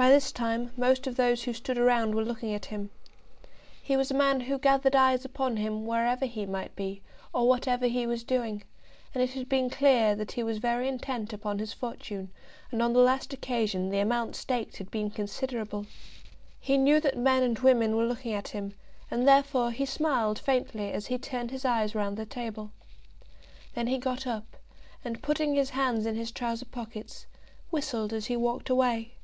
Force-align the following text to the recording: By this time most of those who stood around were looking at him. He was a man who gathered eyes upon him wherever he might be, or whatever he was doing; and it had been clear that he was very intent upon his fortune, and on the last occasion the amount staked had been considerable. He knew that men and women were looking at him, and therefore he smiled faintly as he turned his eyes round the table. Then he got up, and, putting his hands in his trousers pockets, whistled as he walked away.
By 0.00 0.10
this 0.10 0.30
time 0.30 0.70
most 0.76 1.08
of 1.08 1.16
those 1.16 1.42
who 1.42 1.52
stood 1.52 1.76
around 1.76 2.14
were 2.14 2.24
looking 2.24 2.54
at 2.54 2.66
him. 2.66 2.90
He 3.82 3.96
was 3.96 4.12
a 4.12 4.14
man 4.14 4.42
who 4.42 4.56
gathered 4.56 4.94
eyes 4.94 5.24
upon 5.24 5.56
him 5.56 5.86
wherever 5.88 6.24
he 6.24 6.46
might 6.46 6.76
be, 6.76 7.02
or 7.32 7.48
whatever 7.48 7.88
he 7.88 8.06
was 8.06 8.22
doing; 8.22 8.62
and 9.12 9.24
it 9.24 9.30
had 9.30 9.48
been 9.48 9.68
clear 9.68 10.14
that 10.14 10.30
he 10.30 10.44
was 10.44 10.58
very 10.58 10.86
intent 10.86 11.32
upon 11.32 11.58
his 11.58 11.72
fortune, 11.72 12.30
and 12.70 12.80
on 12.80 12.92
the 12.92 13.00
last 13.00 13.32
occasion 13.32 13.90
the 13.90 13.98
amount 13.98 14.36
staked 14.36 14.76
had 14.76 14.88
been 14.88 15.10
considerable. 15.10 15.84
He 16.60 16.78
knew 16.78 17.00
that 17.00 17.18
men 17.18 17.42
and 17.42 17.58
women 17.58 17.96
were 17.96 18.06
looking 18.06 18.34
at 18.34 18.46
him, 18.46 18.74
and 19.10 19.26
therefore 19.26 19.72
he 19.72 19.84
smiled 19.84 20.38
faintly 20.38 20.92
as 20.92 21.08
he 21.08 21.18
turned 21.18 21.50
his 21.50 21.64
eyes 21.64 21.96
round 21.96 22.16
the 22.16 22.24
table. 22.24 22.70
Then 23.74 23.88
he 23.88 23.98
got 23.98 24.28
up, 24.28 24.56
and, 25.04 25.20
putting 25.24 25.56
his 25.56 25.70
hands 25.70 26.06
in 26.06 26.14
his 26.14 26.30
trousers 26.30 26.68
pockets, 26.68 27.26
whistled 27.72 28.12
as 28.12 28.26
he 28.26 28.36
walked 28.36 28.70
away. 28.70 29.14